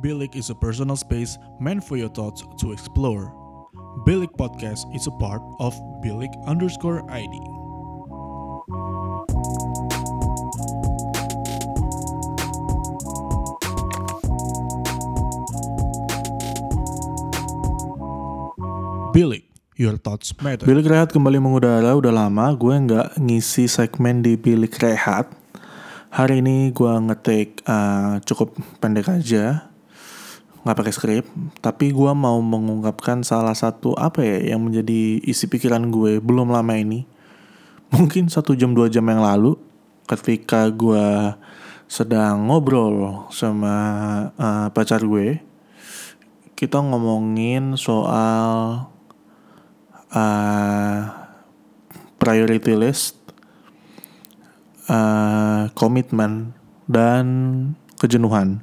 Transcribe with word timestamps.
Bilik 0.00 0.32
is 0.32 0.48
a 0.48 0.56
personal 0.56 0.96
space 0.96 1.36
meant 1.60 1.84
for 1.84 2.00
your 2.00 2.08
thoughts 2.08 2.40
to 2.56 2.72
explore. 2.72 3.36
Bilik 4.08 4.32
Podcast 4.40 4.88
is 4.96 5.04
a 5.04 5.12
part 5.20 5.44
of 5.60 5.76
Bilik 6.00 6.32
underscore 6.48 7.04
ID. 7.12 7.36
Bilik, 19.12 19.44
your 19.76 20.00
thoughts 20.00 20.32
matter. 20.40 20.64
Bilik 20.64 20.88
Rehat 20.88 21.12
kembali 21.12 21.36
mengudara 21.44 21.92
udah 21.92 22.24
lama 22.24 22.56
gue 22.56 22.72
nggak 22.72 23.20
ngisi 23.20 23.68
segmen 23.68 24.24
di 24.24 24.40
Bilik 24.40 24.80
Rehat. 24.80 25.28
Hari 26.08 26.40
ini 26.40 26.72
gue 26.72 26.88
ngetik 26.88 27.68
uh, 27.68 28.16
cukup 28.24 28.56
pendek 28.80 29.12
aja, 29.12 29.69
nggak 30.64 30.76
pakai 30.76 30.94
skrip. 30.94 31.24
Tapi 31.64 31.92
gue 31.92 32.12
mau 32.12 32.36
mengungkapkan 32.40 33.24
salah 33.24 33.56
satu 33.56 33.96
apa 33.96 34.20
ya 34.20 34.54
yang 34.54 34.60
menjadi 34.64 35.20
isi 35.24 35.48
pikiran 35.48 35.88
gue 35.88 36.20
belum 36.20 36.52
lama 36.52 36.76
ini. 36.76 37.04
Mungkin 37.90 38.30
satu 38.30 38.54
jam 38.54 38.70
dua 38.70 38.86
jam 38.86 39.02
yang 39.10 39.18
lalu, 39.18 39.58
ketika 40.06 40.70
gue 40.70 41.34
sedang 41.90 42.46
ngobrol 42.46 43.26
sama 43.34 43.74
uh, 44.38 44.70
pacar 44.70 45.02
gue, 45.02 45.42
kita 46.54 46.78
ngomongin 46.78 47.74
soal 47.74 48.86
uh, 50.14 51.00
priority 52.22 52.78
list, 52.78 53.18
uh, 54.86 55.66
komitmen, 55.74 56.54
dan 56.86 57.24
kejenuhan. 57.98 58.62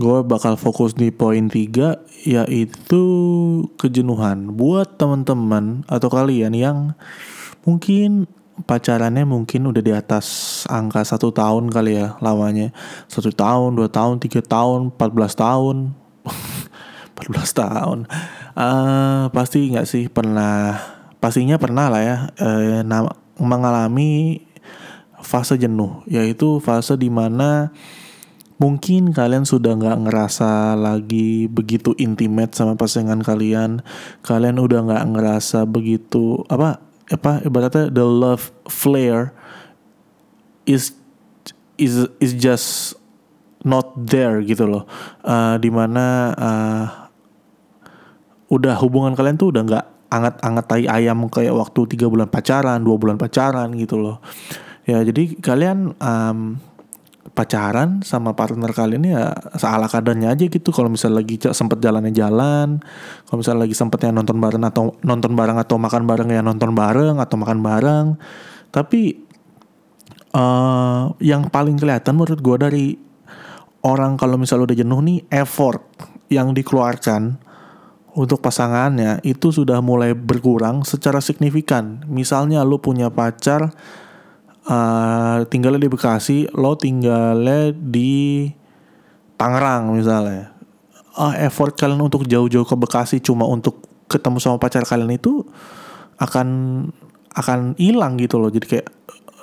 Gue 0.00 0.24
bakal 0.24 0.56
fokus 0.56 0.96
di 0.96 1.12
poin 1.12 1.52
tiga 1.52 2.00
yaitu 2.24 3.04
kejenuhan. 3.76 4.56
Buat 4.56 4.96
teman-teman 4.96 5.84
atau 5.84 6.08
kalian 6.08 6.56
yang 6.56 6.96
mungkin 7.68 8.24
pacarannya 8.64 9.28
mungkin 9.28 9.68
udah 9.68 9.84
di 9.84 9.92
atas 9.92 10.64
angka 10.72 11.04
satu 11.04 11.28
tahun 11.36 11.68
kali 11.68 12.00
ya 12.00 12.16
lamanya. 12.24 12.72
Satu 13.12 13.28
tahun 13.28 13.76
dua 13.76 13.92
tahun 13.92 14.24
tiga 14.24 14.40
tahun 14.40 14.96
14 14.96 15.36
tahun. 15.36 15.76
14 17.20 17.60
tahun. 17.60 17.98
Uh, 18.56 19.28
pasti 19.36 19.68
nggak 19.68 19.84
sih 19.84 20.08
pernah 20.08 20.80
pastinya 21.20 21.60
pernah 21.60 21.92
lah 21.92 22.00
ya 22.00 22.16
uh, 22.40 22.80
mengalami 23.36 24.40
fase 25.20 25.60
jenuh 25.60 26.00
yaitu 26.08 26.58
fase 26.64 26.96
di 26.96 27.12
mana 27.12 27.68
mungkin 28.60 29.16
kalian 29.16 29.48
sudah 29.48 29.72
nggak 29.72 30.06
ngerasa 30.06 30.76
lagi 30.76 31.48
begitu 31.48 31.96
intimate 31.96 32.52
sama 32.52 32.76
pasangan 32.76 33.24
kalian. 33.24 33.80
Kalian 34.20 34.60
udah 34.60 34.84
nggak 34.84 35.04
ngerasa 35.16 35.64
begitu 35.64 36.44
apa 36.52 36.78
apa 37.08 37.40
ibaratnya 37.42 37.88
the 37.88 38.04
love 38.04 38.52
flare 38.68 39.32
is 40.68 40.92
is 41.80 42.04
is 42.20 42.36
just 42.36 43.00
not 43.64 43.96
there 43.96 44.44
gitu 44.44 44.68
loh. 44.68 44.84
Uh, 45.24 45.56
di 45.56 45.72
mana 45.72 46.36
uh, 46.36 46.86
udah 48.52 48.76
hubungan 48.84 49.16
kalian 49.16 49.40
tuh 49.40 49.56
udah 49.56 49.62
nggak 49.64 49.86
anget-anget 50.10 50.64
tai 50.68 50.84
ayam 50.84 51.24
kayak 51.32 51.54
waktu 51.56 51.96
tiga 51.96 52.12
bulan 52.12 52.28
pacaran 52.28 52.84
dua 52.84 53.00
bulan 53.00 53.16
pacaran 53.16 53.72
gitu 53.72 53.96
loh. 53.96 54.20
Ya 54.84 55.00
jadi 55.00 55.38
kalian 55.40 55.96
um, 55.96 56.60
pacaran 57.36 58.00
sama 58.02 58.32
partner 58.32 58.72
kalian 58.72 59.04
ya 59.06 59.32
seala 59.54 59.86
kadarnya 59.86 60.32
aja 60.32 60.48
gitu. 60.48 60.72
Kalau 60.72 60.88
misalnya 60.88 61.22
lagi 61.22 61.36
sempet 61.38 61.78
jalannya 61.78 62.12
jalan 62.12 62.80
kalau 63.28 63.38
misalnya 63.44 63.68
lagi 63.68 63.76
sempetnya 63.76 64.10
nonton 64.10 64.40
bareng 64.40 64.64
atau 64.66 64.96
nonton 65.04 65.32
bareng 65.36 65.58
atau 65.60 65.76
makan 65.76 66.08
bareng 66.08 66.28
ya 66.32 66.40
nonton 66.40 66.72
bareng 66.72 67.16
atau 67.20 67.36
makan 67.36 67.58
bareng. 67.60 68.06
Tapi 68.70 69.00
uh, 70.34 71.12
yang 71.20 71.48
paling 71.52 71.76
kelihatan 71.78 72.16
menurut 72.16 72.40
gue 72.40 72.56
dari 72.56 72.86
orang 73.84 74.16
kalau 74.20 74.36
misalnya 74.36 74.72
udah 74.72 74.78
jenuh 74.78 75.00
nih 75.04 75.18
effort 75.32 75.84
yang 76.30 76.52
dikeluarkan 76.52 77.40
untuk 78.14 78.42
pasangannya 78.42 79.22
itu 79.22 79.54
sudah 79.54 79.78
mulai 79.78 80.18
berkurang 80.18 80.82
secara 80.82 81.22
signifikan. 81.22 82.02
Misalnya 82.10 82.66
lo 82.66 82.82
punya 82.82 83.10
pacar 83.10 83.70
uh, 84.70 85.38
tinggalnya 85.50 85.82
di 85.82 85.90
Bekasi, 85.90 86.46
lo 86.54 86.78
tinggalnya 86.78 87.74
di 87.74 88.46
Tangerang 89.34 89.96
misalnya. 89.96 90.54
Uh, 91.18 91.34
effort 91.42 91.74
kalian 91.74 92.06
untuk 92.06 92.22
jauh-jauh 92.24 92.64
ke 92.64 92.76
Bekasi 92.78 93.18
cuma 93.18 93.44
untuk 93.50 93.82
ketemu 94.06 94.38
sama 94.38 94.56
pacar 94.62 94.86
kalian 94.86 95.18
itu 95.18 95.42
akan 96.22 96.48
akan 97.34 97.74
hilang 97.80 98.14
gitu 98.22 98.38
loh. 98.38 98.52
Jadi 98.52 98.66
kayak 98.78 98.88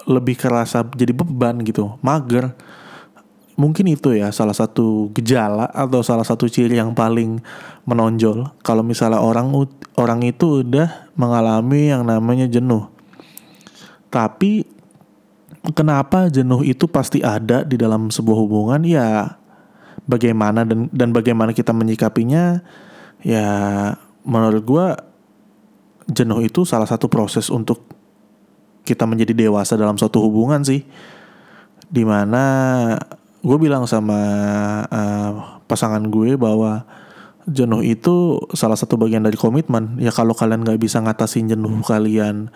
lebih 0.07 0.39
kerasa 0.39 0.87
jadi 0.95 1.11
beban 1.11 1.59
gitu, 1.67 1.99
mager. 1.99 2.55
Mungkin 3.57 3.89
itu 3.89 4.13
ya 4.13 4.29
salah 4.29 4.53
satu 4.53 5.09
gejala 5.17 5.65
atau 5.73 6.05
salah 6.05 6.21
satu 6.21 6.45
ciri 6.45 6.77
yang 6.77 6.93
paling 6.93 7.41
menonjol 7.89 8.53
kalau 8.61 8.85
misalnya 8.85 9.17
orang 9.17 9.49
orang 9.97 10.21
itu 10.21 10.61
udah 10.61 11.09
mengalami 11.17 11.89
yang 11.89 12.05
namanya 12.05 12.45
jenuh. 12.45 12.85
Tapi 14.13 14.76
kenapa 15.75 16.31
jenuh 16.31 16.63
itu 16.63 16.87
pasti 16.87 17.19
ada 17.19 17.63
di 17.63 17.75
dalam 17.75 18.07
sebuah 18.13 18.37
hubungan? 18.37 18.81
Ya 18.87 19.39
bagaimana 20.07 20.63
dan 20.63 20.87
dan 20.93 21.09
bagaimana 21.11 21.51
kita 21.51 21.75
menyikapinya? 21.75 22.61
Ya 23.25 23.49
menurut 24.23 24.63
gue 24.63 24.87
jenuh 26.11 26.39
itu 26.45 26.63
salah 26.63 26.87
satu 26.87 27.11
proses 27.11 27.51
untuk 27.51 27.83
kita 28.87 29.03
menjadi 29.03 29.35
dewasa 29.35 29.75
dalam 29.75 29.99
suatu 29.99 30.23
hubungan 30.23 30.63
sih. 30.63 30.87
Di 31.87 32.03
mana 32.07 32.43
gue 33.43 33.57
bilang 33.59 33.87
sama 33.87 34.19
uh, 34.87 35.31
pasangan 35.67 36.03
gue 36.07 36.39
bahwa 36.39 36.87
jenuh 37.47 37.79
itu 37.79 38.43
salah 38.55 38.75
satu 38.75 38.99
bagian 38.99 39.23
dari 39.23 39.39
komitmen. 39.39 39.99
Ya 39.99 40.11
kalau 40.11 40.35
kalian 40.35 40.63
nggak 40.63 40.79
bisa 40.79 40.99
ngatasin 40.99 41.51
jenuh 41.51 41.79
kalian 41.83 42.51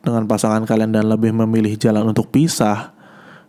dengan 0.00 0.24
pasangan 0.24 0.64
kalian 0.64 0.92
dan 0.96 1.06
lebih 1.08 1.32
memilih 1.32 1.76
jalan 1.76 2.08
untuk 2.12 2.32
pisah 2.32 2.96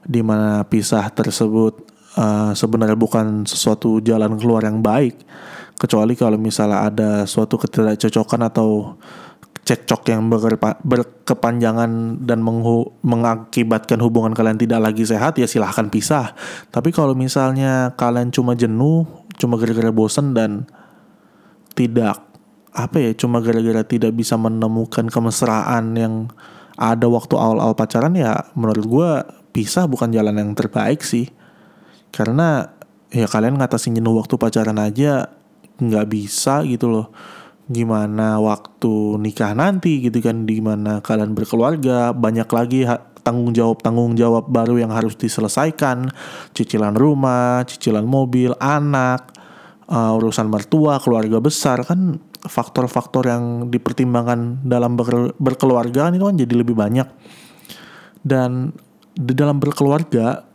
di 0.04 0.20
mana 0.20 0.66
pisah 0.68 1.08
tersebut 1.14 1.86
uh, 2.18 2.52
sebenarnya 2.52 2.98
bukan 2.98 3.48
sesuatu 3.48 4.02
jalan 4.04 4.36
keluar 4.36 4.66
yang 4.66 4.84
baik. 4.84 5.16
Kecuali 5.80 6.14
kalau 6.14 6.38
misalnya 6.38 6.86
ada 6.86 7.12
suatu 7.26 7.58
ketidakcocokan 7.58 8.42
atau 8.54 9.00
cekcok 9.62 10.02
yang 10.10 10.26
berkepanjangan 10.82 12.22
dan 12.26 12.42
mengakibatkan 13.06 14.02
hubungan 14.02 14.34
kalian 14.34 14.58
tidak 14.58 14.82
lagi 14.82 15.06
sehat 15.06 15.38
ya 15.38 15.46
silahkan 15.46 15.88
pisah. 15.90 16.34
Tapi 16.74 16.90
kalau 16.90 17.14
misalnya 17.14 17.94
kalian 17.94 18.34
cuma 18.34 18.58
jenuh 18.58 19.06
cuma 19.38 19.58
gara-gara 19.58 19.90
bosen 19.94 20.34
dan 20.38 20.66
tidak 21.74 22.31
apa 22.72 23.04
ya 23.04 23.12
cuma 23.16 23.44
gara-gara 23.44 23.84
tidak 23.84 24.16
bisa 24.16 24.40
menemukan 24.40 25.12
kemesraan 25.12 25.96
yang 26.00 26.32
ada 26.80 27.06
waktu 27.12 27.36
awal-awal 27.36 27.76
pacaran 27.76 28.16
ya 28.16 28.48
menurut 28.56 28.86
gue 28.88 29.09
pisah 29.52 29.86
bukan 29.86 30.09
jalan 30.09 30.36
yang 30.40 30.52
terbaik 30.56 31.04
sih. 31.04 31.30
Karena 32.12 32.68
ya 33.12 33.28
kalian 33.28 33.59
ngatasin 33.59 34.00
jenuh 34.00 34.16
waktu 34.16 34.36
pacaran 34.40 34.80
aja 34.80 35.30
nggak 35.78 36.08
bisa 36.08 36.64
gitu 36.64 36.88
loh. 36.88 37.08
Gimana 37.72 38.40
waktu 38.40 39.20
nikah 39.20 39.56
nanti 39.56 40.03
gitu 40.03 40.20
kan 40.20 40.44
gimana 40.44 41.00
kalian 41.00 41.32
berkeluarga 41.32 42.12
banyak 42.12 42.50
lagi 42.52 42.84
tanggung 43.22 43.53
jawab 43.53 43.80
tanggung 43.86 44.18
jawab 44.18 44.50
baru 44.50 44.82
yang 44.82 44.92
harus 44.92 45.16
diselesaikan. 45.16 46.12
Cicilan 46.56 46.96
rumah 46.96 47.64
cicilan 47.68 48.03
mobil 48.03 48.56
anak 48.59 49.31
uh, 49.91 50.17
urusan 50.17 50.47
mertua 50.47 50.97
keluarga 51.03 51.43
besar 51.43 51.84
kan 51.84 52.17
faktor-faktor 52.41 53.28
yang 53.28 53.43
dipertimbangkan 53.70 54.66
dalam 54.66 54.97
ber, 54.97 55.35
berkeluarga 55.38 56.09
itu 56.09 56.26
kan 56.26 56.38
jadi 56.40 56.53
lebih 56.55 56.73
banyak. 56.73 57.05
Dan 58.23 58.72
di 59.11 59.34
dalam 59.35 59.59
berkeluarga 59.59 60.47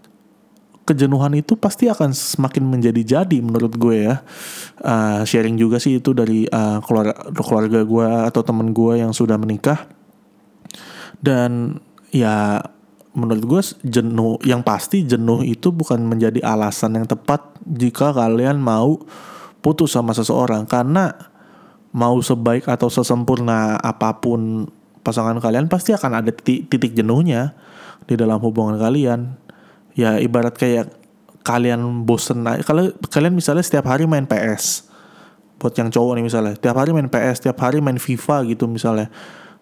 kejenuhan 0.87 1.35
itu 1.35 1.59
pasti 1.59 1.91
akan 1.91 2.15
semakin 2.15 2.63
menjadi 2.63 3.03
jadi 3.23 3.39
menurut 3.43 3.75
gue 3.75 4.07
ya. 4.07 4.23
Uh, 4.81 5.23
sharing 5.27 5.59
juga 5.59 5.83
sih 5.83 5.99
itu 5.99 6.15
dari 6.15 6.47
uh, 6.47 6.79
keluarga 6.83 7.15
keluarga 7.35 7.81
gue 7.83 8.09
atau 8.33 8.43
temen 8.43 8.71
gue 8.71 9.03
yang 9.03 9.11
sudah 9.11 9.37
menikah. 9.37 9.87
Dan 11.19 11.83
ya 12.15 12.63
menurut 13.17 13.45
gue 13.45 13.63
jenuh 13.83 14.39
yang 14.47 14.61
pasti 14.63 15.03
jenuh 15.03 15.43
itu 15.43 15.73
bukan 15.73 16.05
menjadi 16.07 16.39
alasan 16.45 17.01
yang 17.01 17.09
tepat 17.09 17.56
jika 17.67 18.15
kalian 18.15 18.63
mau 18.63 19.03
putus 19.61 19.93
sama 19.93 20.15
seseorang. 20.15 20.65
Karena 20.71 21.11
mau 21.91 22.19
sebaik 22.23 22.71
atau 22.71 22.87
sesempurna 22.87 23.81
apa 23.83 24.23
pun 24.23 24.71
pasangan 25.03 25.39
kalian 25.39 25.67
pasti 25.71 25.95
akan 25.95 26.23
ada 26.23 26.31
titik, 26.31 26.71
titik 26.71 26.93
jenuhnya 26.95 27.55
di 28.07 28.15
dalam 28.15 28.39
hubungan 28.39 28.79
kalian. 28.79 29.35
Ya 29.97 30.21
ibarat 30.21 30.55
kayak 30.55 30.93
kalian 31.47 32.05
bosen 32.05 32.43
kalau 32.67 32.91
kalian 33.09 33.39
misalnya 33.39 33.63
setiap 33.63 33.87
hari 33.87 34.03
main 34.05 34.27
PS 34.27 34.91
buat 35.63 35.73
yang 35.79 35.95
cowok 35.95 36.19
nih 36.19 36.25
misalnya 36.27 36.53
setiap 36.59 36.77
hari 36.77 36.91
main 36.91 37.07
PS 37.07 37.39
setiap 37.41 37.59
hari 37.65 37.79
main 37.81 37.97
FIFA 37.97 38.45
gitu 38.51 38.69
misalnya. 38.69 39.09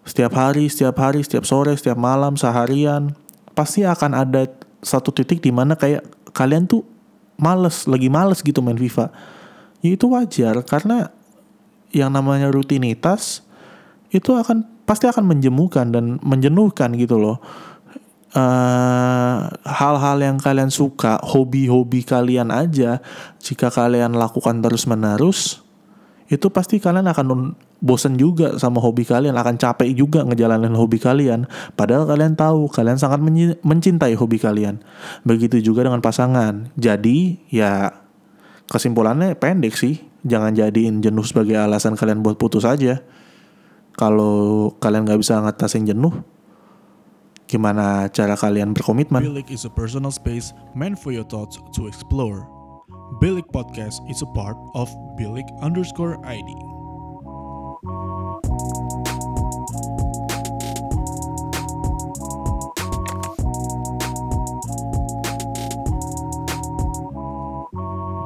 Setiap 0.05 0.37
hari 0.37 0.69
setiap 0.69 0.97
hari 1.01 1.25
setiap 1.25 1.47
sore 1.49 1.73
setiap 1.73 1.97
malam 1.97 2.37
seharian 2.37 3.17
pasti 3.57 3.87
akan 3.87 4.11
ada 4.13 4.45
satu 4.83 5.09
titik 5.09 5.41
di 5.41 5.49
mana 5.49 5.73
kayak 5.73 6.05
kalian 6.35 6.67
tuh 6.69 6.85
males 7.35 7.87
lagi 7.89 8.07
males 8.07 8.39
gitu 8.43 8.63
main 8.63 8.77
FIFA. 8.79 9.11
Ya 9.83 9.89
itu 9.93 10.07
wajar 10.11 10.59
karena 10.63 11.11
yang 11.91 12.11
namanya 12.11 12.51
rutinitas 12.51 13.45
itu 14.11 14.31
akan 14.35 14.63
pasti 14.85 15.09
akan 15.09 15.25
menjemukan 15.25 15.89
dan 15.89 16.21
menjenuhkan 16.21 16.93
gitu 16.95 17.17
loh. 17.17 17.37
Hal 18.35 19.55
hal-hal 19.63 20.17
yang 20.19 20.37
kalian 20.37 20.67
suka, 20.67 21.23
hobi-hobi 21.23 22.03
kalian 22.03 22.51
aja, 22.51 22.99
jika 23.39 23.71
kalian 23.71 24.11
lakukan 24.11 24.59
terus-menerus, 24.59 25.63
itu 26.25 26.49
pasti 26.49 26.81
kalian 26.81 27.05
akan 27.05 27.53
bosen 27.85 28.17
juga 28.17 28.57
sama 28.57 28.81
hobi 28.81 29.05
kalian, 29.05 29.37
akan 29.37 29.61
capek 29.61 29.93
juga 29.93 30.25
ngejalanin 30.25 30.73
hobi 30.73 30.97
kalian. 30.97 31.45
Padahal 31.77 32.09
kalian 32.09 32.33
tahu, 32.33 32.65
kalian 32.65 32.97
sangat 32.97 33.21
mencintai 33.61 34.17
hobi 34.17 34.41
kalian. 34.41 34.81
Begitu 35.21 35.61
juga 35.61 35.85
dengan 35.85 36.01
pasangan. 36.01 36.73
Jadi, 36.73 37.45
ya 37.53 37.93
kesimpulannya 38.65 39.37
pendek 39.37 39.77
sih. 39.77 40.01
Jangan 40.25 40.57
jadiin 40.57 41.05
jenuh 41.05 41.21
sebagai 41.21 41.61
alasan 41.61 41.93
kalian 41.93 42.25
buat 42.25 42.41
putus 42.41 42.65
aja. 42.65 43.05
Kalau 43.93 44.73
kalian 44.81 45.05
nggak 45.05 45.21
bisa 45.21 45.37
ngatasin 45.37 45.85
jenuh, 45.85 46.25
gimana 47.45 48.09
cara 48.09 48.33
kalian 48.33 48.73
berkomitmen. 48.73 49.21
Bilik 49.21 49.53
is 49.53 49.69
a 49.69 49.71
personal 49.71 50.09
space 50.09 50.57
meant 50.73 50.97
for 50.97 51.13
your 51.13 51.23
thoughts 51.29 51.61
to 51.77 51.85
explore. 51.85 52.54
Bilik 53.15 53.47
Podcast 53.47 54.03
is 54.11 54.19
a 54.19 54.27
part 54.27 54.59
of 54.75 54.91
Bilik 55.15 55.47
underscore 55.63 56.19
ID. 56.27 56.51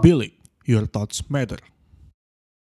Bilik, 0.02 0.34
your 0.66 0.90
thoughts 0.90 1.22
matter. 1.30 1.62